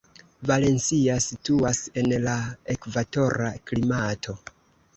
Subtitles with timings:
[0.51, 2.35] Valencia situas en la
[2.77, 4.39] ekvatora klimato.